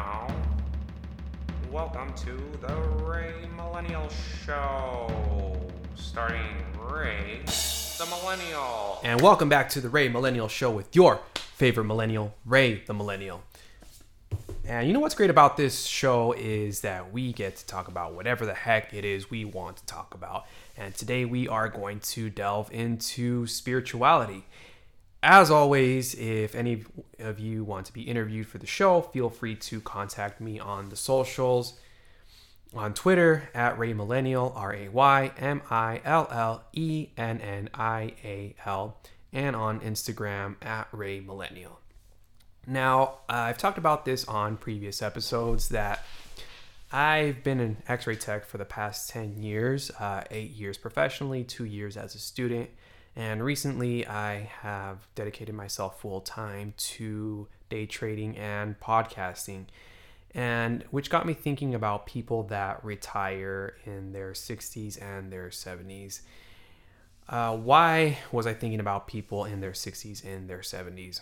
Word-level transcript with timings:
now, 0.00 0.26
welcome 1.70 2.10
to 2.14 2.32
the 2.66 2.74
Ray 3.04 3.34
Millennial 3.54 4.08
Show, 4.46 5.60
starting 5.94 6.56
Ray 6.90 7.42
the 7.44 8.06
Millennial. 8.06 9.00
And 9.04 9.20
welcome 9.20 9.50
back 9.50 9.68
to 9.70 9.80
the 9.82 9.90
Ray 9.90 10.08
Millennial 10.08 10.48
Show 10.48 10.70
with 10.70 10.96
your 10.96 11.20
favorite 11.34 11.84
millennial, 11.84 12.34
Ray 12.46 12.82
the 12.86 12.94
Millennial. 12.94 13.42
And 14.64 14.86
you 14.86 14.94
know 14.94 15.00
what's 15.00 15.14
great 15.14 15.28
about 15.28 15.58
this 15.58 15.84
show 15.84 16.32
is 16.32 16.80
that 16.80 17.12
we 17.12 17.34
get 17.34 17.56
to 17.56 17.66
talk 17.66 17.88
about 17.88 18.14
whatever 18.14 18.46
the 18.46 18.54
heck 18.54 18.94
it 18.94 19.04
is 19.04 19.30
we 19.30 19.44
want 19.44 19.76
to 19.78 19.84
talk 19.84 20.14
about. 20.14 20.46
And 20.78 20.94
today 20.94 21.26
we 21.26 21.46
are 21.46 21.68
going 21.68 22.00
to 22.00 22.30
delve 22.30 22.72
into 22.72 23.46
spirituality. 23.46 24.46
As 25.22 25.50
always, 25.50 26.14
if 26.14 26.54
any 26.54 26.84
of 27.18 27.38
you 27.38 27.62
want 27.62 27.86
to 27.86 27.92
be 27.92 28.02
interviewed 28.02 28.46
for 28.46 28.58
the 28.58 28.66
show, 28.66 29.02
feel 29.02 29.28
free 29.28 29.54
to 29.56 29.80
contact 29.80 30.40
me 30.40 30.58
on 30.58 30.88
the 30.88 30.96
socials 30.96 31.78
on 32.74 32.94
Twitter 32.94 33.48
at 33.54 33.78
Ray 33.78 33.92
Millennial, 33.92 34.52
R 34.56 34.74
A 34.74 34.88
Y 34.88 35.32
M 35.38 35.60
I 35.70 36.00
L 36.04 36.28
L 36.30 36.64
E 36.72 37.08
N 37.16 37.40
N 37.40 37.68
I 37.74 38.14
A 38.24 38.54
L, 38.64 38.96
and 39.32 39.54
on 39.54 39.80
Instagram 39.80 40.56
at 40.64 40.88
Ray 40.92 41.20
Millennial. 41.20 41.80
Now, 42.66 43.18
I've 43.28 43.58
talked 43.58 43.78
about 43.78 44.04
this 44.04 44.24
on 44.26 44.56
previous 44.56 45.02
episodes 45.02 45.70
that 45.70 46.04
I've 46.92 47.42
been 47.42 47.60
an 47.60 47.78
x 47.88 48.06
ray 48.06 48.16
tech 48.16 48.44
for 48.44 48.58
the 48.58 48.64
past 48.64 49.10
10 49.10 49.42
years, 49.42 49.90
uh, 49.92 50.24
eight 50.30 50.50
years 50.50 50.76
professionally, 50.76 51.44
two 51.44 51.64
years 51.64 51.96
as 51.96 52.14
a 52.14 52.18
student. 52.18 52.70
And 53.20 53.44
recently, 53.44 54.06
I 54.06 54.50
have 54.62 55.06
dedicated 55.14 55.54
myself 55.54 56.00
full 56.00 56.22
time 56.22 56.72
to 56.94 57.48
day 57.68 57.84
trading 57.84 58.34
and 58.38 58.80
podcasting, 58.80 59.66
and 60.34 60.84
which 60.90 61.10
got 61.10 61.26
me 61.26 61.34
thinking 61.34 61.74
about 61.74 62.06
people 62.06 62.44
that 62.44 62.82
retire 62.82 63.74
in 63.84 64.12
their 64.12 64.32
60s 64.32 65.02
and 65.02 65.30
their 65.30 65.50
70s. 65.50 66.22
Uh, 67.28 67.58
why 67.58 68.16
was 68.32 68.46
I 68.46 68.54
thinking 68.54 68.80
about 68.80 69.06
people 69.06 69.44
in 69.44 69.60
their 69.60 69.72
60s 69.72 70.24
and 70.24 70.48
their 70.48 70.60
70s? 70.60 71.20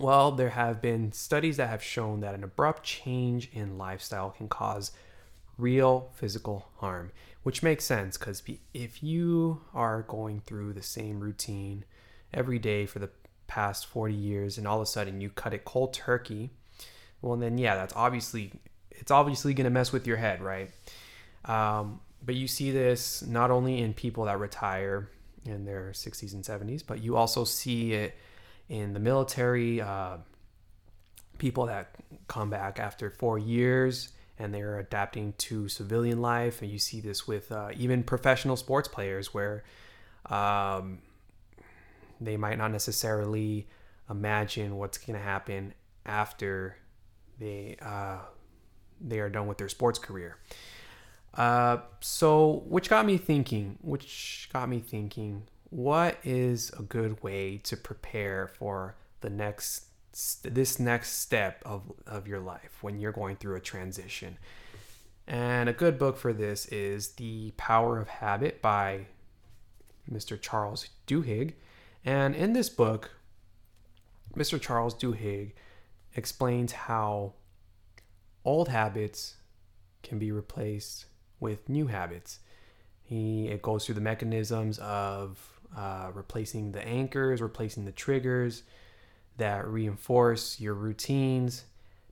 Well, 0.00 0.32
there 0.32 0.50
have 0.50 0.82
been 0.82 1.12
studies 1.12 1.58
that 1.58 1.68
have 1.68 1.82
shown 1.82 2.22
that 2.22 2.34
an 2.34 2.42
abrupt 2.42 2.82
change 2.82 3.50
in 3.52 3.78
lifestyle 3.78 4.30
can 4.30 4.48
cause 4.48 4.90
real 5.58 6.10
physical 6.14 6.68
harm, 6.76 7.10
which 7.42 7.62
makes 7.62 7.84
sense 7.84 8.16
because 8.16 8.42
if 8.72 9.02
you 9.02 9.60
are 9.74 10.02
going 10.02 10.40
through 10.40 10.72
the 10.72 10.82
same 10.82 11.20
routine 11.20 11.84
every 12.32 12.58
day 12.58 12.86
for 12.86 13.00
the 13.00 13.10
past 13.48 13.86
40 13.86 14.14
years 14.14 14.58
and 14.58 14.66
all 14.66 14.76
of 14.76 14.82
a 14.82 14.86
sudden 14.86 15.20
you 15.20 15.28
cut 15.30 15.52
it 15.52 15.64
cold 15.64 15.92
turkey, 15.92 16.50
well 17.20 17.36
then 17.36 17.58
yeah, 17.58 17.74
that's 17.74 17.94
obviously 17.96 18.52
it's 18.90 19.10
obviously 19.10 19.52
going 19.54 19.64
to 19.64 19.70
mess 19.70 19.92
with 19.92 20.06
your 20.06 20.16
head, 20.16 20.40
right? 20.40 20.70
Um, 21.44 22.00
but 22.24 22.34
you 22.34 22.48
see 22.48 22.70
this 22.70 23.22
not 23.22 23.50
only 23.50 23.78
in 23.78 23.94
people 23.94 24.24
that 24.24 24.38
retire 24.38 25.08
in 25.44 25.64
their 25.64 25.90
60s 25.92 26.32
and 26.34 26.44
70s, 26.44 26.82
but 26.86 27.02
you 27.02 27.16
also 27.16 27.44
see 27.44 27.92
it 27.92 28.16
in 28.68 28.92
the 28.92 29.00
military, 29.00 29.80
uh, 29.80 30.18
people 31.38 31.66
that 31.66 31.94
come 32.26 32.50
back 32.50 32.78
after 32.78 33.10
four 33.10 33.38
years 33.38 34.10
and 34.38 34.54
they're 34.54 34.78
adapting 34.78 35.34
to 35.38 35.68
civilian 35.68 36.20
life. 36.20 36.62
And 36.62 36.70
you 36.70 36.78
see 36.78 37.00
this 37.00 37.26
with 37.26 37.50
uh, 37.50 37.70
even 37.76 38.02
professional 38.02 38.56
sports 38.56 38.88
players 38.88 39.34
where 39.34 39.64
um, 40.26 40.98
they 42.20 42.36
might 42.36 42.58
not 42.58 42.70
necessarily 42.70 43.68
imagine 44.10 44.76
what's 44.76 44.98
going 44.98 45.18
to 45.18 45.24
happen 45.24 45.74
after 46.06 46.76
they 47.38 47.76
uh, 47.80 48.18
they 49.00 49.20
are 49.20 49.28
done 49.28 49.46
with 49.46 49.58
their 49.58 49.68
sports 49.68 49.98
career. 49.98 50.38
Uh, 51.34 51.78
so, 52.00 52.64
which 52.66 52.88
got 52.88 53.06
me 53.06 53.16
thinking, 53.16 53.78
which 53.80 54.48
got 54.52 54.68
me 54.68 54.80
thinking, 54.80 55.42
what 55.70 56.18
is 56.24 56.72
a 56.78 56.82
good 56.82 57.22
way 57.22 57.58
to 57.58 57.76
prepare 57.76 58.48
for 58.48 58.96
the 59.20 59.30
next 59.30 59.87
this 60.42 60.78
next 60.78 61.20
step 61.20 61.62
of, 61.64 61.92
of 62.06 62.26
your 62.26 62.40
life 62.40 62.78
when 62.80 62.98
you're 62.98 63.12
going 63.12 63.36
through 63.36 63.56
a 63.56 63.60
transition. 63.60 64.38
And 65.26 65.68
a 65.68 65.72
good 65.72 65.98
book 65.98 66.16
for 66.16 66.32
this 66.32 66.66
is 66.66 67.10
the 67.12 67.52
power 67.56 67.98
of 68.00 68.08
habit 68.08 68.62
by 68.62 69.06
mr 70.10 70.40
charles 70.40 70.88
duhigg. 71.06 71.52
And 72.04 72.34
in 72.34 72.52
this 72.52 72.68
book 72.68 73.10
mr 74.34 74.60
charles 74.60 74.94
duhigg 74.94 75.52
explains 76.14 76.72
how 76.72 77.34
old 78.44 78.68
habits 78.68 79.36
can 80.02 80.18
be 80.18 80.32
replaced 80.32 81.04
with 81.38 81.68
new 81.68 81.86
habits. 81.86 82.40
He 83.02 83.48
it 83.48 83.62
goes 83.62 83.84
through 83.84 83.96
the 83.96 84.00
mechanisms 84.00 84.78
of 84.78 85.60
uh, 85.76 86.10
replacing 86.14 86.72
the 86.72 86.84
anchors, 86.86 87.42
replacing 87.42 87.84
the 87.84 87.92
triggers 87.92 88.62
that 89.38 89.66
reinforce 89.66 90.60
your 90.60 90.74
routines. 90.74 91.64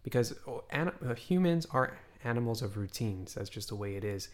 Because 0.03 0.34
uh, 0.72 1.14
humans 1.14 1.66
are 1.72 1.98
animals 2.25 2.62
of 2.62 2.76
routines. 2.76 3.34
That's 3.34 3.50
just 3.50 3.69
the 3.69 3.75
way 3.75 3.97
it 3.97 4.04
is. 4.04 4.28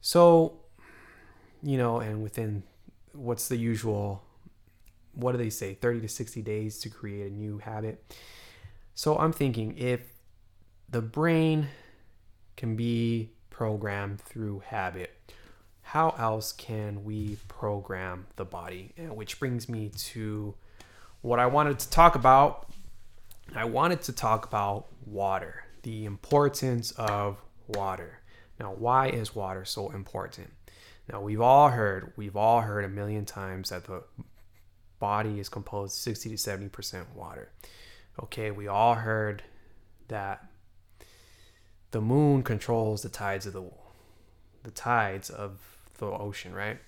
So, 0.00 0.60
you 1.62 1.78
know, 1.78 2.00
and 2.00 2.22
within 2.22 2.62
what's 3.12 3.48
the 3.48 3.56
usual, 3.56 4.22
what 5.14 5.32
do 5.32 5.38
they 5.38 5.50
say, 5.50 5.74
30 5.74 6.02
to 6.02 6.08
60 6.08 6.42
days 6.42 6.78
to 6.80 6.88
create 6.88 7.30
a 7.30 7.34
new 7.34 7.58
habit? 7.58 8.14
So 8.94 9.16
I'm 9.16 9.32
thinking 9.32 9.76
if 9.78 10.00
the 10.88 11.02
brain 11.02 11.68
can 12.56 12.76
be 12.76 13.30
programmed 13.50 14.20
through 14.20 14.60
habit, 14.66 15.32
how 15.82 16.10
else 16.18 16.52
can 16.52 17.04
we 17.04 17.38
program 17.48 18.26
the 18.36 18.44
body? 18.44 18.92
And 18.96 19.16
which 19.16 19.40
brings 19.40 19.68
me 19.68 19.90
to 19.96 20.54
what 21.22 21.38
I 21.38 21.46
wanted 21.46 21.78
to 21.80 21.90
talk 21.90 22.14
about. 22.14 22.70
I 23.54 23.64
wanted 23.64 24.02
to 24.02 24.12
talk 24.12 24.46
about 24.46 24.86
water, 25.06 25.64
the 25.82 26.04
importance 26.04 26.92
of 26.92 27.38
water. 27.66 28.20
Now, 28.60 28.72
why 28.72 29.08
is 29.08 29.34
water 29.34 29.64
so 29.64 29.90
important? 29.90 30.52
Now, 31.10 31.20
we've 31.20 31.40
all 31.40 31.70
heard, 31.70 32.12
we've 32.16 32.36
all 32.36 32.60
heard 32.60 32.84
a 32.84 32.88
million 32.88 33.24
times 33.24 33.70
that 33.70 33.84
the 33.84 34.02
body 34.98 35.40
is 35.40 35.48
composed 35.48 35.96
60 35.96 36.30
to 36.30 36.36
70% 36.36 37.14
water. 37.14 37.50
Okay, 38.22 38.50
we 38.50 38.68
all 38.68 38.94
heard 38.94 39.42
that 40.08 40.44
the 41.90 42.00
moon 42.00 42.42
controls 42.42 43.02
the 43.02 43.08
tides 43.08 43.46
of 43.46 43.52
the 43.52 43.70
the 44.64 44.70
tides 44.72 45.30
of 45.30 45.60
the 45.98 46.06
ocean, 46.06 46.52
right? 46.52 46.78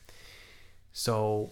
So, 0.93 1.51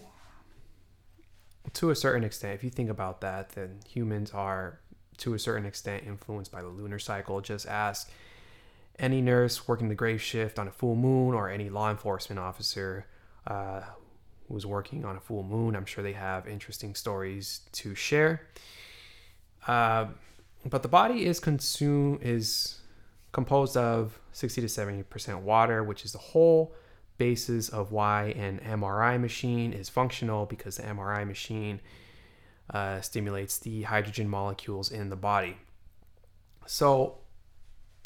to 1.73 1.89
a 1.89 1.95
certain 1.95 2.23
extent, 2.23 2.55
if 2.55 2.63
you 2.63 2.69
think 2.69 2.89
about 2.89 3.21
that, 3.21 3.49
then 3.49 3.79
humans 3.87 4.31
are 4.31 4.79
to 5.17 5.33
a 5.33 5.39
certain 5.39 5.65
extent 5.65 6.03
influenced 6.05 6.51
by 6.51 6.61
the 6.61 6.67
lunar 6.67 6.99
cycle. 6.99 7.41
Just 7.41 7.67
ask 7.67 8.09
any 8.97 9.21
nurse 9.21 9.67
working 9.67 9.89
the 9.89 9.95
grave 9.95 10.21
shift 10.21 10.59
on 10.59 10.67
a 10.67 10.71
full 10.71 10.95
moon 10.95 11.33
or 11.33 11.49
any 11.49 11.69
law 11.69 11.89
enforcement 11.89 12.39
officer 12.39 13.05
uh, 13.47 13.81
who's 14.47 14.65
working 14.65 15.05
on 15.05 15.15
a 15.15 15.19
full 15.19 15.43
moon. 15.43 15.75
I'm 15.75 15.85
sure 15.85 16.03
they 16.03 16.13
have 16.13 16.47
interesting 16.47 16.95
stories 16.95 17.61
to 17.73 17.95
share. 17.95 18.47
Uh, 19.67 20.07
but 20.65 20.81
the 20.81 20.89
body 20.89 21.25
is 21.25 21.39
consumed 21.39 22.21
is 22.21 22.79
composed 23.31 23.77
of 23.77 24.19
60 24.33 24.61
to 24.61 24.69
70 24.69 25.03
percent 25.03 25.39
water, 25.39 25.83
which 25.83 26.03
is 26.03 26.11
the 26.11 26.17
whole 26.17 26.73
basis 27.19 27.69
of 27.69 27.91
why 27.91 28.33
an 28.35 28.59
MRI 28.65 29.21
machine 29.21 29.71
is 29.73 29.89
functional 29.89 30.47
because 30.47 30.77
the 30.77 30.83
MRI 30.83 31.27
machine 31.27 31.81
uh, 32.73 33.01
stimulates 33.01 33.59
the 33.59 33.83
hydrogen 33.83 34.27
molecules 34.27 34.91
in 34.91 35.09
the 35.09 35.15
body. 35.15 35.57
So, 36.65 37.19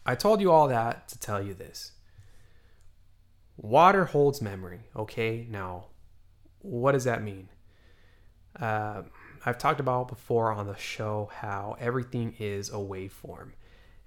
I 0.05 0.15
told 0.15 0.41
you 0.41 0.51
all 0.51 0.67
that 0.67 1.07
to 1.09 1.19
tell 1.19 1.41
you 1.41 1.53
this. 1.53 1.93
Water 3.55 4.05
holds 4.05 4.41
memory, 4.41 4.81
okay? 4.95 5.47
Now, 5.49 5.85
what 6.59 6.93
does 6.93 7.03
that 7.03 7.23
mean? 7.23 7.49
Uh, 8.59 9.03
I've 9.45 9.57
talked 9.57 9.79
about 9.79 10.07
before 10.07 10.51
on 10.51 10.67
the 10.67 10.75
show 10.75 11.29
how 11.33 11.77
everything 11.79 12.35
is 12.39 12.69
a 12.69 12.73
waveform. 12.73 13.51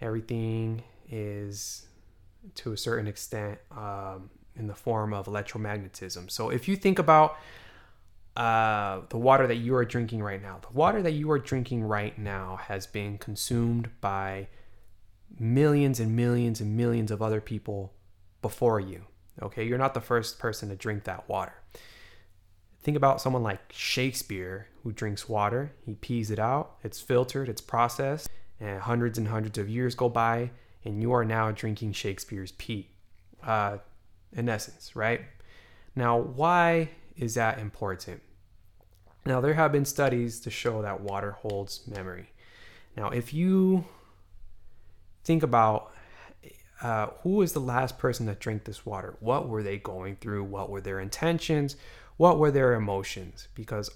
Everything 0.01 0.83
is, 1.11 1.87
to 2.57 2.73
a 2.73 2.77
certain 2.77 3.07
extent, 3.07 3.59
um, 3.71 4.31
in 4.59 4.67
the 4.67 4.75
form 4.75 5.13
of 5.13 5.27
electromagnetism. 5.27 6.31
So 6.31 6.51
if 6.51 6.69
you 6.69 6.77
think 6.77 6.99
about 6.99 7.37
uh, 8.37 9.01
the 9.09 9.19
water 9.19 9.47
that 9.47 9.57
you 9.57 9.75
are 9.77 9.85
drinking 9.85 10.23
right 10.23 10.43
now, 10.43 10.59
the 10.61 10.77
water 10.77 11.03
that 11.03 11.13
you 11.13 11.31
are 11.31 11.39
drinking 11.39 11.85
right 11.85 12.19
now 12.19 12.57
has 12.57 12.87
been 12.87 13.19
consumed 13.19 13.91
by 14.01 14.49
millions 15.39 16.01
and 16.01 16.15
millions 16.15 16.61
and 16.61 16.77
millions 16.77 17.11
of 17.11 17.23
other 17.23 17.41
people 17.41 17.93
before 18.43 18.81
you. 18.81 19.03
Okay, 19.43 19.65
you're 19.65 19.79
not 19.79 19.95
the 19.95 20.01
first 20.01 20.39
person 20.39 20.69
to 20.71 20.77
drink 20.77 21.05
that 21.05 21.29
water. 21.29 21.55
Think 22.83 22.97
about 22.97 23.21
someone 23.21 23.43
like 23.43 23.73
Shakespeare 23.73 24.69
who 24.83 24.93
drinks 24.93 25.29
water, 25.29 25.73
he 25.85 25.95
pees 25.95 26.31
it 26.31 26.39
out, 26.39 26.77
it's 26.85 27.01
filtered, 27.01 27.49
it's 27.49 27.61
processed, 27.61 28.29
and 28.61 28.81
hundreds 28.81 29.19
and 29.19 29.29
hundreds 29.29 29.59
of 29.59 29.69
years 29.69 29.95
go 29.95 30.09
by, 30.09 30.51
and 30.85 31.03
you 31.03 31.13
are 31.13 31.25
now 31.25 31.51
drinking 31.51 31.93
Shakespeare's 31.93 32.53
pee, 32.53 32.91
uh, 33.43 33.79
in 34.33 34.49
essence, 34.49 34.95
right? 34.95 35.23
Now, 35.95 36.19
why 36.19 36.91
is 37.17 37.35
that 37.35 37.59
important? 37.59 38.23
Now, 39.25 39.41
there 39.41 39.55
have 39.55 39.73
been 39.73 39.85
studies 39.85 40.41
to 40.41 40.51
show 40.51 40.83
that 40.83 41.01
water 41.01 41.33
holds 41.33 41.87
memory. 41.87 42.31
Now, 42.97 43.09
if 43.09 43.35
you 43.35 43.85
think 45.25 45.43
about 45.43 45.91
uh, 46.83 47.09
who 47.23 47.31
was 47.31 47.53
the 47.53 47.61
last 47.61 47.99
person 47.99 48.27
that 48.27 48.39
drank 48.39 48.65
this 48.65 48.85
water? 48.85 49.17
What 49.21 49.49
were 49.49 49.63
they 49.63 49.79
going 49.79 50.17
through? 50.17 50.45
What 50.45 50.71
were 50.71 50.81
their 50.81 51.01
intentions? 51.01 51.77
What 52.17 52.39
were 52.39 52.51
their 52.51 52.75
emotions? 52.75 53.49
Because 53.55 53.91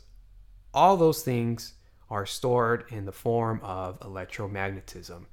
all 0.72 0.96
those 0.96 1.22
things 1.22 1.74
are 2.08 2.26
stored 2.26 2.84
in 2.90 3.04
the 3.04 3.12
form 3.12 3.60
of 3.62 4.00
electromagnetism. 4.00 5.26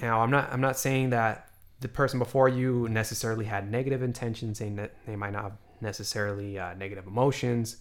Now, 0.00 0.20
I'm 0.20 0.30
not 0.30 0.52
I'm 0.52 0.60
not 0.60 0.78
saying 0.78 1.10
that 1.10 1.48
the 1.84 1.88
person 1.88 2.18
before 2.18 2.48
you 2.48 2.88
necessarily 2.88 3.44
had 3.44 3.70
negative 3.70 4.02
intentions, 4.02 4.56
saying 4.56 4.76
that 4.76 4.94
they 5.04 5.16
might 5.16 5.34
not 5.34 5.42
have 5.42 5.58
necessarily 5.82 6.58
uh, 6.58 6.72
negative 6.72 7.06
emotions, 7.06 7.76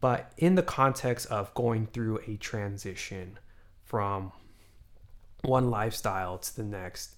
but 0.00 0.30
in 0.36 0.54
the 0.54 0.62
context 0.62 1.26
of 1.32 1.52
going 1.54 1.84
through 1.88 2.20
a 2.28 2.36
transition 2.36 3.36
from 3.82 4.30
one 5.42 5.68
lifestyle 5.68 6.38
to 6.38 6.54
the 6.54 6.62
next, 6.62 7.16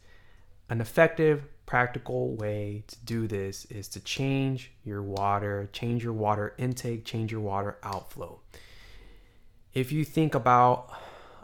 an 0.70 0.80
effective, 0.80 1.44
practical 1.66 2.34
way 2.36 2.82
to 2.86 2.96
do 3.04 3.26
this 3.26 3.66
is 3.66 3.86
to 3.88 4.00
change 4.00 4.72
your 4.84 5.02
water, 5.02 5.68
change 5.74 6.02
your 6.02 6.14
water 6.14 6.54
intake, 6.56 7.04
change 7.04 7.30
your 7.30 7.42
water 7.42 7.76
outflow. 7.82 8.40
If 9.74 9.92
you 9.92 10.02
think 10.02 10.34
about 10.34 10.90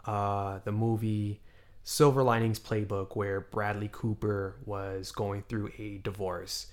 uh, 0.05 0.61
the 0.63 0.71
movie 0.71 1.41
Silver 1.83 2.23
Linings 2.23 2.59
Playbook, 2.59 3.15
where 3.15 3.41
Bradley 3.41 3.89
Cooper 3.91 4.55
was 4.65 5.11
going 5.11 5.43
through 5.43 5.71
a 5.77 5.97
divorce, 5.97 6.67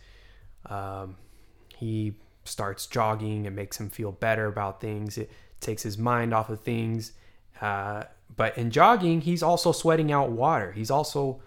um, 0.66 1.16
he 1.76 2.14
starts 2.44 2.86
jogging. 2.86 3.44
It 3.44 3.50
makes 3.50 3.78
him 3.78 3.90
feel 3.90 4.12
better 4.12 4.46
about 4.46 4.80
things. 4.80 5.18
It 5.18 5.30
takes 5.60 5.82
his 5.82 5.98
mind 5.98 6.32
off 6.32 6.48
of 6.48 6.60
things. 6.60 7.12
Uh, 7.60 8.04
but 8.36 8.56
in 8.56 8.70
jogging, 8.70 9.22
he's 9.22 9.42
also 9.42 9.72
sweating 9.72 10.12
out 10.12 10.30
water. 10.30 10.72
He's 10.72 10.90
also, 10.90 11.42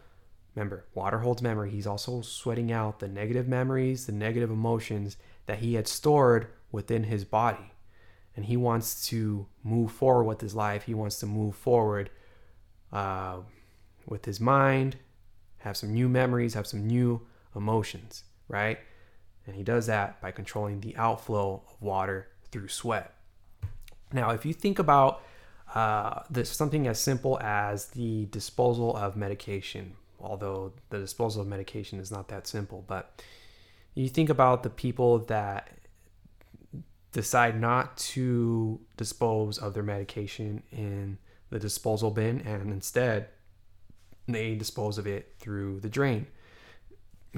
remember, 0.55 0.85
water 0.93 1.19
holds 1.19 1.41
memory. 1.41 1.71
He's 1.71 1.87
also 1.87 2.21
sweating 2.21 2.71
out 2.71 2.99
the 2.99 3.07
negative 3.07 3.47
memories, 3.47 4.05
the 4.05 4.11
negative 4.11 4.51
emotions 4.51 5.17
that 5.45 5.59
he 5.59 5.75
had 5.75 5.87
stored 5.87 6.47
within 6.71 7.05
his 7.05 7.23
body. 7.23 7.71
And 8.35 8.45
he 8.45 8.57
wants 8.57 9.07
to 9.07 9.47
move 9.63 9.91
forward 9.91 10.25
with 10.25 10.41
his 10.41 10.55
life. 10.55 10.83
He 10.83 10.93
wants 10.93 11.19
to 11.19 11.25
move 11.25 11.55
forward 11.55 12.09
uh, 12.93 13.39
with 14.07 14.23
his 14.23 14.39
mind, 14.39 14.95
have 15.57 15.75
some 15.75 15.93
new 15.93 16.07
memories, 16.07 16.53
have 16.53 16.67
some 16.67 16.87
new 16.87 17.21
emotions, 17.55 18.23
right? 18.47 18.79
And 19.45 19.55
he 19.55 19.63
does 19.63 19.87
that 19.87 20.21
by 20.21 20.31
controlling 20.31 20.79
the 20.79 20.95
outflow 20.95 21.63
of 21.67 21.81
water 21.81 22.27
through 22.51 22.69
sweat. 22.69 23.13
Now, 24.13 24.29
if 24.29 24.45
you 24.45 24.53
think 24.53 24.79
about 24.79 25.23
uh, 25.73 26.21
there's 26.29 26.49
something 26.49 26.87
as 26.87 26.99
simple 26.99 27.39
as 27.41 27.87
the 27.87 28.27
disposal 28.27 28.95
of 28.95 29.17
medication, 29.17 29.93
although 30.19 30.71
the 30.89 30.99
disposal 30.99 31.41
of 31.41 31.47
medication 31.47 31.99
is 31.99 32.11
not 32.11 32.27
that 32.27 32.45
simple, 32.45 32.83
but 32.87 33.21
you 33.95 34.07
think 34.07 34.29
about 34.29 34.63
the 34.63 34.69
people 34.69 35.19
that 35.19 35.71
decide 37.11 37.59
not 37.59 37.97
to 37.97 38.79
dispose 38.97 39.57
of 39.57 39.73
their 39.73 39.83
medication 39.83 40.61
in 40.71 41.17
the 41.53 41.59
disposal 41.59 42.11
bin 42.11 42.41
and 42.41 42.71
instead 42.71 43.27
they 44.27 44.55
dispose 44.55 44.97
of 44.97 45.07
it 45.07 45.35
through 45.39 45.79
the 45.79 45.89
drain 45.89 46.27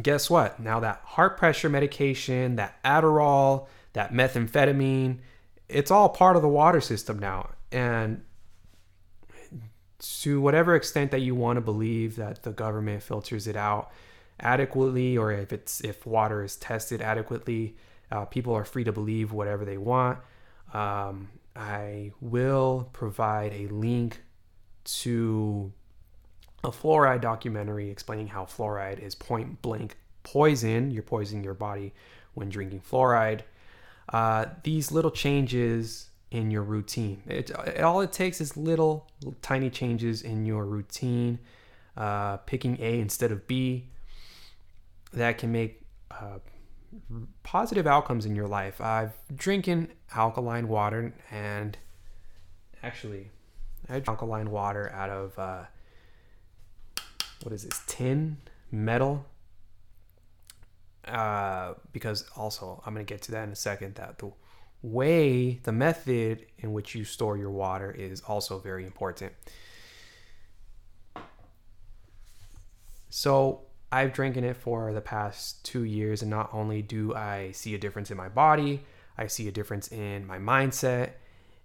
guess 0.01 0.29
what? 0.29 0.59
Now 0.59 0.79
that 0.81 1.01
heart 1.03 1.37
pressure 1.37 1.69
medication, 1.69 2.57
that 2.57 2.81
Adderall, 2.83 3.67
that 3.93 4.13
methamphetamine, 4.13 5.19
it's 5.69 5.91
all 5.91 6.09
part 6.09 6.35
of 6.35 6.41
the 6.41 6.49
water 6.49 6.81
system 6.81 7.19
now. 7.19 7.49
And 7.71 8.23
to 10.21 10.41
whatever 10.41 10.75
extent 10.75 11.11
that 11.11 11.21
you 11.21 11.33
want 11.33 11.57
to 11.57 11.61
believe 11.61 12.17
that 12.17 12.43
the 12.43 12.51
government 12.51 13.01
filters 13.01 13.47
it 13.47 13.55
out 13.55 13.91
adequately 14.39 15.17
or 15.17 15.31
if 15.31 15.53
it's 15.53 15.81
if 15.81 16.05
water 16.05 16.43
is 16.43 16.55
tested 16.57 17.01
adequately, 17.01 17.75
uh, 18.11 18.25
people 18.25 18.53
are 18.53 18.65
free 18.65 18.83
to 18.83 18.91
believe 18.91 19.31
whatever 19.31 19.65
they 19.65 19.77
want. 19.77 20.19
Um, 20.73 21.29
I 21.55 22.11
will 22.19 22.89
provide 22.91 23.53
a 23.53 23.67
link 23.67 24.21
to 24.85 25.71
a 26.63 26.69
fluoride 26.69 27.21
documentary 27.21 27.89
explaining 27.89 28.27
how 28.27 28.45
fluoride 28.45 28.99
is 28.99 29.15
point 29.15 29.61
blank 29.61 29.95
poison. 30.23 30.91
You're 30.91 31.03
poisoning 31.03 31.43
your 31.43 31.53
body 31.53 31.93
when 32.33 32.49
drinking 32.49 32.81
fluoride. 32.81 33.41
Uh, 34.09 34.45
these 34.63 34.91
little 34.91 35.11
changes 35.11 36.09
in 36.31 36.51
your 36.51 36.63
routine. 36.63 37.23
It, 37.27 37.51
all 37.79 38.01
it 38.01 38.11
takes 38.11 38.41
is 38.41 38.57
little, 38.57 39.07
little 39.21 39.39
tiny 39.41 39.69
changes 39.69 40.21
in 40.21 40.45
your 40.45 40.65
routine. 40.65 41.39
Uh, 41.95 42.37
picking 42.37 42.77
A 42.81 42.99
instead 42.99 43.31
of 43.31 43.47
B 43.47 43.87
that 45.13 45.37
can 45.37 45.51
make 45.51 45.81
uh, 46.11 46.39
positive 47.43 47.87
outcomes 47.87 48.25
in 48.25 48.35
your 48.35 48.47
life. 48.47 48.81
I've 48.81 49.13
drinking 49.35 49.89
alkaline 50.13 50.67
water 50.67 51.13
and 51.31 51.77
actually 52.83 53.29
I 53.89 53.93
drink 53.93 54.07
alkaline 54.07 54.51
water 54.51 54.91
out 54.91 55.09
of 55.09 55.37
uh, 55.39 55.63
what 57.43 57.53
is 57.53 57.63
this 57.63 57.81
tin 57.87 58.37
metal 58.71 59.25
uh, 61.07 61.73
because 61.91 62.25
also 62.35 62.81
i'm 62.85 62.95
to 62.95 63.03
get 63.03 63.21
to 63.21 63.31
that 63.31 63.43
in 63.43 63.51
a 63.51 63.55
second 63.55 63.95
that 63.95 64.17
the 64.17 64.31
way 64.81 65.59
the 65.63 65.71
method 65.71 66.45
in 66.59 66.73
which 66.73 66.95
you 66.95 67.03
store 67.03 67.37
your 67.37 67.51
water 67.51 67.91
is 67.91 68.21
also 68.27 68.59
very 68.59 68.85
important 68.85 69.31
so 73.09 73.61
i've 73.95 74.13
drinking 74.13 74.43
it 74.43 74.55
for 74.55 74.93
the 74.93 75.01
past 75.01 75.63
two 75.65 75.83
years 75.83 76.21
and 76.21 76.29
not 76.29 76.49
only 76.53 76.81
do 76.81 77.13
i 77.15 77.51
see 77.51 77.75
a 77.75 77.77
difference 77.77 78.11
in 78.11 78.17
my 78.17 78.29
body 78.29 78.83
i 79.17 79.27
see 79.27 79.47
a 79.47 79.51
difference 79.51 79.91
in 79.91 80.25
my 80.25 80.37
mindset 80.37 81.11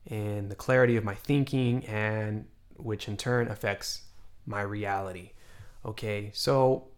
in 0.07 0.49
the 0.49 0.55
clarity 0.55 0.97
of 0.97 1.05
my 1.05 1.15
thinking 1.15 1.85
and 1.87 2.47
which 2.77 3.09
in 3.09 3.17
turn 3.17 3.49
affects 3.49 4.03
my 4.47 4.63
reality 4.63 5.31
Okay, 5.85 6.31
so 6.35 6.89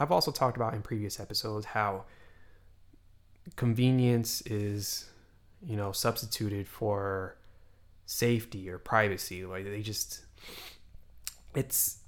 I've 0.00 0.10
also 0.10 0.32
talked 0.32 0.56
about 0.56 0.74
in 0.74 0.82
previous 0.82 1.20
episodes 1.20 1.66
how 1.66 2.04
convenience 3.56 4.40
is, 4.42 5.08
you 5.64 5.76
know, 5.76 5.92
substituted 5.92 6.66
for 6.66 7.36
safety 8.06 8.68
or 8.68 8.78
privacy. 8.78 9.44
Like 9.44 9.64
they 9.64 9.82
just, 9.82 10.24
it's, 11.54 11.98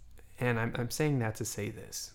and 0.41 0.59
I'm, 0.59 0.73
I'm 0.77 0.91
saying 0.91 1.19
that 1.21 1.37
to 1.37 1.45
say 1.45 1.71
this. 1.71 2.13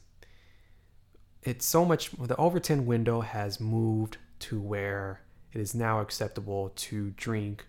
It's 1.44 1.65
so 1.65 1.86
much, 1.86 2.12
the 2.12 2.36
Overton 2.38 2.88
window 2.88 3.22
has 3.22 3.60
moved 3.60 4.17
to 4.39 4.60
where 4.60 5.22
it 5.53 5.62
is 5.62 5.75
now 5.75 6.01
acceptable 6.01 6.74
to 6.75 7.12
drink, 7.12 7.65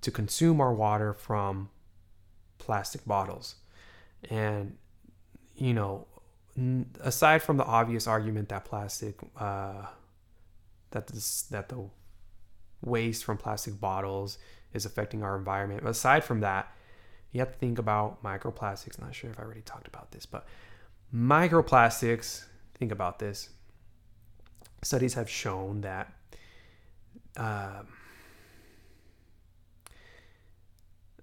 to 0.00 0.10
consume 0.10 0.60
our 0.60 0.74
water 0.74 1.14
from 1.14 1.70
plastic 2.58 3.06
bottles. 3.06 3.54
And, 4.28 4.76
you 5.54 5.72
know, 5.72 6.08
aside 7.00 7.42
from 7.42 7.56
the 7.56 7.64
obvious 7.64 8.08
argument 8.08 8.48
that 8.48 8.64
plastic, 8.64 9.14
uh, 9.38 9.86
that 10.90 11.06
this, 11.06 11.42
that 11.42 11.68
the 11.68 11.88
waste 12.84 13.24
from 13.24 13.38
plastic 13.38 13.80
bottles 13.80 14.36
is 14.74 14.84
affecting 14.84 15.22
our 15.22 15.36
environment. 15.38 15.86
Aside 15.86 16.24
from 16.24 16.40
that, 16.40 16.74
you 17.32 17.40
have 17.40 17.52
to 17.52 17.58
think 17.58 17.78
about 17.78 18.22
microplastics. 18.22 19.00
Not 19.00 19.14
sure 19.14 19.30
if 19.30 19.40
I 19.40 19.42
already 19.42 19.62
talked 19.62 19.88
about 19.88 20.12
this, 20.12 20.26
but 20.26 20.46
microplastics. 21.14 22.44
Think 22.78 22.92
about 22.92 23.18
this. 23.18 23.48
Studies 24.82 25.14
have 25.14 25.28
shown 25.28 25.80
that. 25.80 26.12
Uh, 27.36 27.82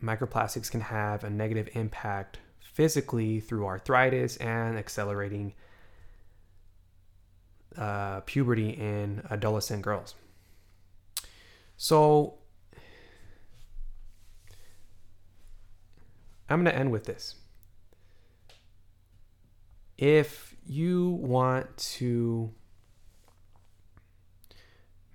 microplastics 0.04 0.72
can 0.72 0.82
have 0.82 1.24
a 1.24 1.30
negative 1.30 1.70
impact 1.74 2.39
physically 2.60 3.39
through 3.39 3.66
arthritis 3.66 4.38
and 4.38 4.78
accelerating 4.78 5.54
uh, 7.78 8.22
puberty 8.22 8.70
in 8.70 9.22
adolescent 9.30 9.82
girls. 9.82 10.16
So, 11.78 12.38
I'm 16.50 16.63
going 16.63 16.74
to 16.74 16.79
end 16.79 16.91
with 16.91 17.06
this. 17.06 17.36
If 19.98 20.56
you 20.65 21.10
want 21.10 21.77
to 21.77 22.51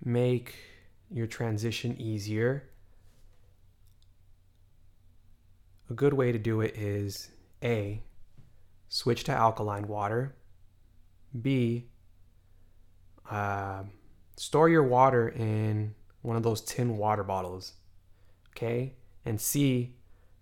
make 0.05 0.55
your 1.11 1.27
transition 1.27 2.01
easier, 2.01 2.71
a 5.91 5.95
good 5.95 6.13
way 6.13 6.33
to 6.33 6.39
do 6.39 6.61
it 6.61 6.77
is 6.77 7.31
A, 7.63 8.03
switch 8.89 9.25
to 9.25 9.33
alkaline 9.33 9.89
water, 9.89 10.37
B, 11.41 11.89
uh, 13.31 13.85
store 14.37 14.69
your 14.69 14.83
water 14.83 15.29
in 15.29 15.95
one 16.23 16.37
of 16.37 16.43
those 16.43 16.61
tin 16.61 16.97
water 16.97 17.25
bottles, 17.25 17.73
okay? 18.51 18.95
And 19.25 19.41
C, 19.41 19.95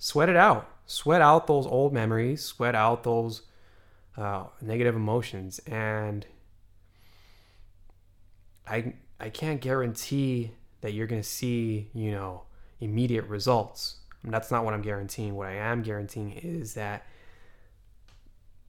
sweat 0.02 0.28
it 0.28 0.34
out. 0.34 0.68
Sweat 0.84 1.22
out 1.22 1.46
those 1.46 1.64
old 1.64 1.92
memories, 1.92 2.42
sweat 2.42 2.74
out 2.74 3.04
those 3.04 3.42
uh, 4.16 4.46
negative 4.60 4.96
emotions. 4.96 5.60
And 5.60 6.26
I, 8.66 8.94
I 9.20 9.30
can't 9.30 9.60
guarantee 9.60 10.50
that 10.80 10.92
you're 10.92 11.06
going 11.06 11.22
to 11.22 11.28
see, 11.28 11.88
you 11.94 12.10
know, 12.10 12.42
immediate 12.80 13.26
results. 13.26 13.98
And 14.24 14.34
that's 14.34 14.50
not 14.50 14.64
what 14.64 14.74
I'm 14.74 14.82
guaranteeing. 14.82 15.36
What 15.36 15.46
I 15.46 15.54
am 15.54 15.82
guaranteeing 15.82 16.32
is 16.32 16.74
that 16.74 17.06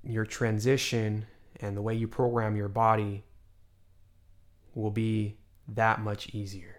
your 0.04 0.28
transition 0.28 1.25
and 1.60 1.75
the 1.75 1.82
way 1.82 1.96
you 1.96 2.08
program 2.08 2.56
your 2.56 2.70
body 2.70 3.24
will 4.75 4.92
be 4.92 5.38
that 5.68 6.00
much 6.00 6.30
easier 6.30 6.75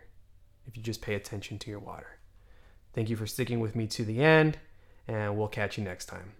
if 0.65 0.77
you 0.77 0.83
just 0.83 1.03
pay 1.03 1.17
attention 1.17 1.59
to 1.59 1.71
your 1.71 1.81
water. 1.81 2.14
Thank 2.95 3.11
you 3.11 3.17
for 3.17 3.27
sticking 3.27 3.61
with 3.61 3.75
me 3.75 3.87
to 3.89 4.05
the 4.05 4.23
end, 4.23 4.59
and 5.09 5.37
we'll 5.37 5.49
catch 5.49 5.77
you 5.77 5.85
next 5.85 6.07
time. 6.07 6.33